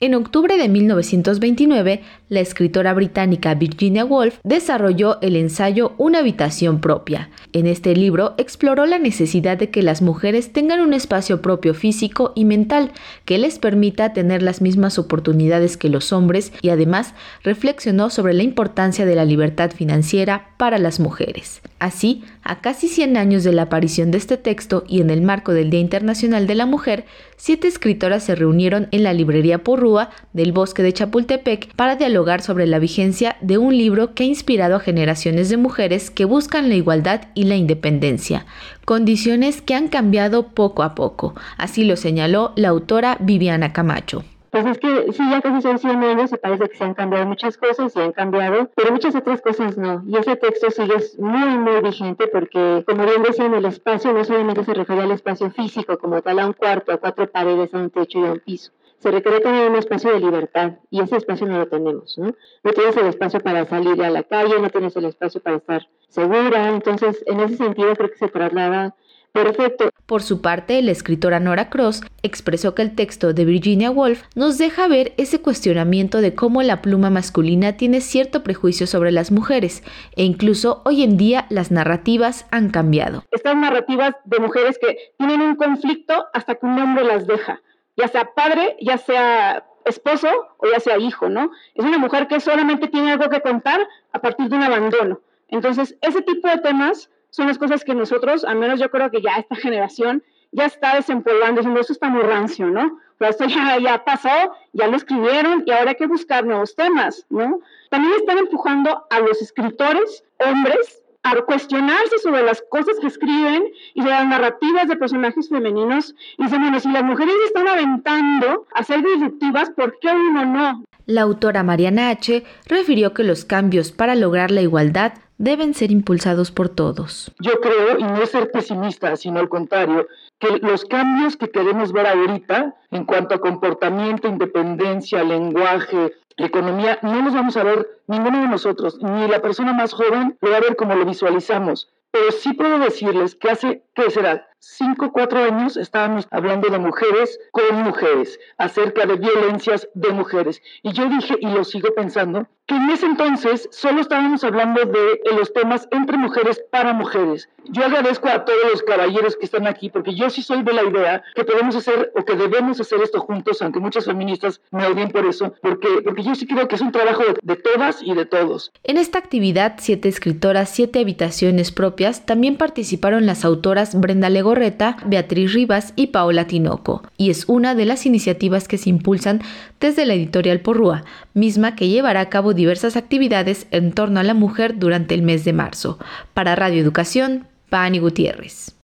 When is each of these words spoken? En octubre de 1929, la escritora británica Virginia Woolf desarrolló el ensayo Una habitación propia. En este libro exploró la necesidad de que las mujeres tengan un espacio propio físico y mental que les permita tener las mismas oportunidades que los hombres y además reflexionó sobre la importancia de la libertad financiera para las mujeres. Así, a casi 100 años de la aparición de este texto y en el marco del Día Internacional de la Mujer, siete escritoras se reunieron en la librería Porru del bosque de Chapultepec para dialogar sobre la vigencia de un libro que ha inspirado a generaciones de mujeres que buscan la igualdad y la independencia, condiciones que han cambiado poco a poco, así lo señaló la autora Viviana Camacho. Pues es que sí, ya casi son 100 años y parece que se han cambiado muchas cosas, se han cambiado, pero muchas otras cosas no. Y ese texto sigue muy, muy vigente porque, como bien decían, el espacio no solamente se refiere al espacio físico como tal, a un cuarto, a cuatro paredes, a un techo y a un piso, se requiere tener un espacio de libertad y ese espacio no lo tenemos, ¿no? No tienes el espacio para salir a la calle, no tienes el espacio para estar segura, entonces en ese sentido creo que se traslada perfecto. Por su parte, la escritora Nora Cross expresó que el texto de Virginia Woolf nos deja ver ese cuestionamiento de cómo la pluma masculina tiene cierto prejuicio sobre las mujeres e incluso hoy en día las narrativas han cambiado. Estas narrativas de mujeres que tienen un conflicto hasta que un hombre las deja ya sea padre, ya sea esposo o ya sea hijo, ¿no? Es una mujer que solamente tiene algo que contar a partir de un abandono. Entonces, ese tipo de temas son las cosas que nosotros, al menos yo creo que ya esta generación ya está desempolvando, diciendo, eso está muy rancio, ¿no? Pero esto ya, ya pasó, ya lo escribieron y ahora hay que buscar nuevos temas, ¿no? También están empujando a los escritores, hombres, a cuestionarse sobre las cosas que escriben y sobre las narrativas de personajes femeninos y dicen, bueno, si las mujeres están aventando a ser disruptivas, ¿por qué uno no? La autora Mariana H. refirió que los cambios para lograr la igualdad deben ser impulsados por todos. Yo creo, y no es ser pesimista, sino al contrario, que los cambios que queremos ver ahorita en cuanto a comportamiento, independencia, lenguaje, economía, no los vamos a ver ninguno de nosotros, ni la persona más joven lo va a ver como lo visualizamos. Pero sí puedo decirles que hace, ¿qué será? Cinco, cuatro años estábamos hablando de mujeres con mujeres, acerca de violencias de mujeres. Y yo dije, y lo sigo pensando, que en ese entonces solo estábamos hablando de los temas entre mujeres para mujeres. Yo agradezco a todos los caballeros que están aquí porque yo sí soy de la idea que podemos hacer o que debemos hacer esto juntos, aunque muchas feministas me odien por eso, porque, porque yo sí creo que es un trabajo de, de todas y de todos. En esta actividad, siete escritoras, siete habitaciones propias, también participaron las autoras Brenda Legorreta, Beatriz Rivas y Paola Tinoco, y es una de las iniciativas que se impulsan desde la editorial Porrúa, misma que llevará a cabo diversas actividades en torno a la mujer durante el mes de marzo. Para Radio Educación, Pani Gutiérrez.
En 0.00 0.14
octubre 0.14 0.56
de 0.56 0.68
1929, 0.68 2.02
la 2.28 2.38
escritora 2.38 2.94
británica 2.94 3.54
Virginia 3.54 4.04
Woolf 4.04 4.38
desarrolló 4.44 5.20
el 5.22 5.34
ensayo 5.34 5.94
Una 5.98 6.20
habitación 6.20 6.80
propia. 6.80 7.30
En 7.52 7.66
este 7.66 7.96
libro 7.96 8.34
exploró 8.38 8.86
la 8.86 9.00
necesidad 9.00 9.58
de 9.58 9.70
que 9.70 9.82
las 9.82 10.00
mujeres 10.00 10.52
tengan 10.52 10.78
un 10.78 10.94
espacio 10.94 11.42
propio 11.42 11.74
físico 11.74 12.32
y 12.36 12.44
mental 12.44 12.92
que 13.24 13.38
les 13.38 13.58
permita 13.58 14.12
tener 14.12 14.40
las 14.40 14.62
mismas 14.62 15.00
oportunidades 15.00 15.76
que 15.76 15.88
los 15.88 16.12
hombres 16.12 16.52
y 16.62 16.68
además 16.68 17.14
reflexionó 17.42 18.08
sobre 18.08 18.34
la 18.34 18.44
importancia 18.44 19.04
de 19.04 19.16
la 19.16 19.24
libertad 19.24 19.72
financiera 19.72 20.50
para 20.58 20.78
las 20.78 21.00
mujeres. 21.00 21.60
Así, 21.80 22.22
a 22.44 22.60
casi 22.60 22.86
100 22.86 23.16
años 23.16 23.42
de 23.42 23.52
la 23.52 23.62
aparición 23.62 24.12
de 24.12 24.18
este 24.18 24.36
texto 24.36 24.84
y 24.86 25.00
en 25.00 25.10
el 25.10 25.22
marco 25.22 25.52
del 25.52 25.70
Día 25.70 25.80
Internacional 25.80 26.46
de 26.46 26.54
la 26.54 26.66
Mujer, 26.66 27.04
siete 27.36 27.68
escritoras 27.68 28.24
se 28.24 28.34
reunieron 28.34 28.88
en 28.90 29.02
la 29.04 29.12
librería 29.12 29.62
Porru 29.62 29.87
del 30.32 30.52
bosque 30.52 30.82
de 30.82 30.92
Chapultepec 30.92 31.74
para 31.74 31.96
dialogar 31.96 32.42
sobre 32.42 32.66
la 32.66 32.78
vigencia 32.78 33.36
de 33.40 33.58
un 33.58 33.76
libro 33.76 34.14
que 34.14 34.24
ha 34.24 34.26
inspirado 34.26 34.76
a 34.76 34.80
generaciones 34.80 35.48
de 35.48 35.56
mujeres 35.56 36.10
que 36.10 36.24
buscan 36.24 36.68
la 36.68 36.74
igualdad 36.74 37.28
y 37.34 37.44
la 37.44 37.56
independencia, 37.56 38.46
condiciones 38.84 39.62
que 39.62 39.74
han 39.74 39.88
cambiado 39.88 40.48
poco 40.48 40.82
a 40.82 40.94
poco, 40.94 41.34
así 41.56 41.84
lo 41.84 41.96
señaló 41.96 42.52
la 42.56 42.68
autora 42.68 43.16
Viviana 43.20 43.72
Camacho. 43.72 44.24
Pues 44.50 44.64
es 44.64 44.78
que 44.78 45.12
sí, 45.12 45.22
ya 45.30 45.42
casi 45.42 45.60
son 45.60 45.78
100 45.78 46.02
años 46.02 46.32
y 46.32 46.36
parece 46.36 46.68
que 46.70 46.76
se 46.76 46.84
han 46.84 46.94
cambiado 46.94 47.26
muchas 47.26 47.58
cosas, 47.58 47.92
se 47.92 48.02
han 48.02 48.12
cambiado, 48.12 48.70
pero 48.74 48.92
muchas 48.92 49.14
otras 49.14 49.42
cosas 49.42 49.76
no. 49.76 50.02
Y 50.06 50.16
ese 50.16 50.36
texto 50.36 50.70
sigue 50.70 50.94
muy, 51.18 51.58
muy 51.58 51.82
vigente 51.82 52.28
porque, 52.28 52.82
como 52.86 53.04
bien 53.04 53.22
decían, 53.22 53.52
el 53.52 53.66
espacio 53.66 54.12
no 54.12 54.24
solamente 54.24 54.64
se 54.64 54.72
refiere 54.72 55.02
al 55.02 55.10
espacio 55.10 55.50
físico 55.50 55.98
como 55.98 56.22
tal, 56.22 56.38
a 56.38 56.46
un 56.46 56.54
cuarto, 56.54 56.92
a 56.92 56.96
cuatro 56.96 57.30
paredes, 57.30 57.74
a 57.74 57.78
un 57.78 57.90
techo 57.90 58.20
y 58.20 58.24
a 58.26 58.32
un 58.32 58.40
piso, 58.40 58.72
se 58.98 59.10
requiere 59.10 59.40
tener 59.40 59.70
un 59.70 59.76
espacio 59.76 60.12
de 60.12 60.20
libertad 60.20 60.72
y 60.90 61.00
ese 61.00 61.16
espacio 61.16 61.46
no 61.46 61.58
lo 61.58 61.68
tenemos, 61.68 62.18
¿no? 62.18 62.34
No 62.64 62.72
tienes 62.72 62.96
el 62.96 63.06
espacio 63.06 63.40
para 63.40 63.64
salir 63.66 64.02
a 64.02 64.10
la 64.10 64.22
calle, 64.22 64.58
no 64.60 64.70
tienes 64.70 64.96
el 64.96 65.04
espacio 65.04 65.40
para 65.40 65.56
estar 65.56 65.88
segura, 66.08 66.68
entonces 66.68 67.22
en 67.26 67.40
ese 67.40 67.56
sentido 67.56 67.94
creo 67.94 68.10
que 68.10 68.16
se 68.16 68.28
traslada 68.28 68.94
perfecto. 69.32 69.90
Por 70.06 70.22
su 70.22 70.40
parte, 70.40 70.80
la 70.82 70.90
escritora 70.90 71.38
Nora 71.38 71.68
Cross 71.68 72.02
expresó 72.22 72.74
que 72.74 72.82
el 72.82 72.94
texto 72.94 73.34
de 73.34 73.44
Virginia 73.44 73.90
Woolf 73.90 74.24
nos 74.34 74.58
deja 74.58 74.88
ver 74.88 75.12
ese 75.16 75.40
cuestionamiento 75.40 76.20
de 76.20 76.34
cómo 76.34 76.62
la 76.62 76.82
pluma 76.82 77.10
masculina 77.10 77.76
tiene 77.76 78.00
cierto 78.00 78.42
prejuicio 78.42 78.86
sobre 78.86 79.12
las 79.12 79.30
mujeres 79.30 79.82
e 80.16 80.24
incluso 80.24 80.82
hoy 80.84 81.02
en 81.02 81.16
día 81.18 81.46
las 81.50 81.70
narrativas 81.70 82.46
han 82.50 82.70
cambiado. 82.70 83.22
Estas 83.30 83.54
narrativas 83.54 84.14
de 84.24 84.38
mujeres 84.40 84.78
que 84.80 84.96
tienen 85.18 85.42
un 85.42 85.56
conflicto 85.56 86.24
hasta 86.32 86.54
que 86.54 86.66
un 86.66 86.78
hombre 86.78 87.04
las 87.04 87.26
deja 87.26 87.60
ya 87.98 88.08
sea 88.08 88.32
padre, 88.32 88.76
ya 88.80 88.96
sea 88.96 89.66
esposo 89.84 90.28
o 90.58 90.66
ya 90.70 90.80
sea 90.80 90.98
hijo, 90.98 91.28
¿no? 91.28 91.50
Es 91.74 91.84
una 91.84 91.98
mujer 91.98 92.28
que 92.28 92.40
solamente 92.40 92.88
tiene 92.88 93.12
algo 93.12 93.28
que 93.28 93.40
contar 93.40 93.86
a 94.12 94.20
partir 94.20 94.48
de 94.48 94.56
un 94.56 94.62
abandono. 94.62 95.20
Entonces, 95.48 95.96
ese 96.00 96.22
tipo 96.22 96.48
de 96.48 96.58
temas 96.58 97.10
son 97.30 97.48
las 97.48 97.58
cosas 97.58 97.84
que 97.84 97.94
nosotros, 97.94 98.44
al 98.44 98.56
menos 98.56 98.78
yo 98.78 98.90
creo 98.90 99.10
que 99.10 99.20
ya 99.20 99.36
esta 99.36 99.56
generación 99.56 100.22
ya 100.52 100.66
está 100.66 100.94
desempolvando, 100.94 101.60
diciendo, 101.60 101.80
eso 101.80 101.92
está 101.92 102.08
muy 102.08 102.22
rancio, 102.22 102.66
¿no? 102.68 102.98
Pero 103.18 103.30
esto 103.30 103.44
ya, 103.46 103.78
ya 103.78 104.04
pasó, 104.04 104.54
ya 104.72 104.86
lo 104.86 104.96
escribieron 104.96 105.64
y 105.66 105.72
ahora 105.72 105.90
hay 105.90 105.96
que 105.96 106.06
buscar 106.06 106.44
nuevos 106.46 106.76
temas, 106.76 107.26
¿no? 107.28 107.60
También 107.90 108.14
están 108.14 108.38
empujando 108.38 109.06
a 109.10 109.20
los 109.20 109.42
escritores, 109.42 110.24
hombres, 110.38 111.02
a 111.36 111.44
cuestionarse 111.44 112.18
sobre 112.22 112.42
las 112.42 112.62
cosas 112.70 112.96
que 113.00 113.08
escriben 113.08 113.64
y 113.94 114.00
sobre 114.00 114.14
las 114.14 114.26
narrativas 114.26 114.88
de 114.88 114.96
personajes 114.96 115.48
femeninos 115.48 116.14
y 116.38 116.44
dicen, 116.44 116.62
bueno, 116.62 116.80
si 116.80 116.90
las 116.90 117.04
mujeres 117.04 117.34
están 117.46 117.68
aventando 117.68 118.66
a 118.72 118.84
ser 118.84 119.02
disruptivas, 119.02 119.70
¿por 119.70 119.98
qué 120.00 120.08
uno 120.08 120.46
no? 120.46 120.84
La 121.06 121.22
autora 121.22 121.62
Mariana 121.62 122.10
H. 122.10 122.44
refirió 122.66 123.14
que 123.14 123.24
los 123.24 123.44
cambios 123.44 123.92
para 123.92 124.14
lograr 124.14 124.50
la 124.50 124.60
igualdad 124.60 125.14
deben 125.38 125.72
ser 125.72 125.90
impulsados 125.90 126.50
por 126.50 126.68
todos. 126.68 127.32
Yo 127.40 127.60
creo, 127.60 127.98
y 127.98 128.02
no 128.02 128.20
es 128.22 128.30
ser 128.30 128.50
pesimista, 128.50 129.16
sino 129.16 129.40
al 129.40 129.48
contrario, 129.48 130.06
que 130.38 130.58
los 130.58 130.84
cambios 130.84 131.36
que 131.36 131.48
queremos 131.48 131.92
ver 131.92 132.06
ahorita 132.06 132.74
en 132.90 133.04
cuanto 133.04 133.36
a 133.36 133.40
comportamiento, 133.40 134.28
independencia, 134.28 135.24
lenguaje, 135.24 136.12
economía, 136.46 136.98
no 137.02 137.22
los 137.22 137.34
vamos 137.34 137.56
a 137.56 137.64
ver 137.64 138.00
ninguno 138.06 138.40
de 138.40 138.48
nosotros, 138.48 138.98
ni 139.00 139.26
la 139.28 139.42
persona 139.42 139.72
más 139.72 139.92
joven 139.92 140.38
lo 140.40 140.50
va 140.50 140.56
a 140.58 140.60
ver 140.60 140.76
como 140.76 140.94
lo 140.94 141.04
visualizamos. 141.04 141.92
Pero 142.10 142.30
sí 142.30 142.54
puedo 142.54 142.78
decirles 142.78 143.34
que 143.34 143.50
hace, 143.50 143.84
¿qué 143.94 144.10
será? 144.10 144.48
Cinco, 144.60 145.12
cuatro 145.12 145.40
años 145.40 145.76
estábamos 145.76 146.26
hablando 146.30 146.68
de 146.68 146.78
mujeres 146.78 147.38
con 147.52 147.82
mujeres, 147.82 148.40
acerca 148.56 149.04
de 149.04 149.16
violencias 149.16 149.88
de 149.94 150.10
mujeres. 150.10 150.62
Y 150.82 150.92
yo 150.92 151.06
dije, 151.06 151.36
y 151.38 151.48
lo 151.48 151.64
sigo 151.64 151.94
pensando, 151.94 152.48
que 152.68 152.76
en 152.76 152.90
ese 152.90 153.06
entonces 153.06 153.66
solo 153.72 154.02
estábamos 154.02 154.44
hablando 154.44 154.84
de 154.84 155.20
los 155.36 155.52
temas 155.52 155.88
entre 155.90 156.18
mujeres 156.18 156.62
para 156.70 156.92
mujeres. 156.92 157.48
Yo 157.70 157.84
agradezco 157.84 158.28
a 158.28 158.44
todos 158.44 158.70
los 158.70 158.82
caballeros 158.82 159.36
que 159.36 159.46
están 159.46 159.66
aquí 159.66 159.88
porque 159.90 160.14
yo 160.14 160.30
sí 160.30 160.42
soy 160.42 160.62
de 160.62 160.72
la 160.72 160.84
idea 160.84 161.22
que 161.34 161.44
podemos 161.44 161.76
hacer 161.76 162.12
o 162.14 162.24
que 162.24 162.36
debemos 162.36 162.78
hacer 162.80 163.00
esto 163.02 163.20
juntos, 163.20 163.60
aunque 163.62 163.80
muchas 163.80 164.04
feministas 164.04 164.60
me 164.70 164.86
odien 164.86 165.10
por 165.10 165.26
eso, 165.26 165.54
porque, 165.62 165.88
porque 166.04 166.22
yo 166.22 166.34
sí 166.34 166.46
creo 166.46 166.68
que 166.68 166.76
es 166.76 166.80
un 166.80 166.92
trabajo 166.92 167.22
de, 167.24 167.36
de 167.42 167.56
todas 167.56 168.02
y 168.02 168.14
de 168.14 168.26
todos. 168.26 168.70
En 168.84 168.98
esta 168.98 169.18
actividad, 169.18 169.76
siete 169.78 170.08
escritoras, 170.08 170.68
siete 170.68 171.00
habitaciones 171.00 171.72
propias, 171.72 172.26
también 172.26 172.56
participaron 172.56 173.24
las 173.24 173.46
autoras 173.46 173.98
Brenda 173.98 174.28
Legorreta, 174.28 174.98
Beatriz 175.06 175.54
Rivas 175.54 175.94
y 175.96 176.08
Paola 176.08 176.46
Tinoco, 176.46 177.02
y 177.16 177.30
es 177.30 177.48
una 177.48 177.74
de 177.74 177.86
las 177.86 178.04
iniciativas 178.04 178.68
que 178.68 178.76
se 178.76 178.90
impulsan 178.90 179.40
desde 179.80 180.04
la 180.04 180.14
editorial 180.14 180.60
Porrúa, 180.60 181.04
misma 181.34 181.74
que 181.74 181.88
llevará 181.88 182.20
a 182.20 182.28
cabo 182.28 182.54
diversas 182.58 182.96
actividades 182.96 183.66
en 183.70 183.92
torno 183.92 184.20
a 184.20 184.22
la 184.22 184.34
mujer 184.34 184.78
durante 184.78 185.14
el 185.14 185.22
mes 185.22 185.46
de 185.46 185.54
marzo. 185.54 185.98
Para 186.34 186.54
Radio 186.54 186.82
Educación, 186.82 187.46
Pani 187.70 187.98
Gutiérrez. 187.98 188.77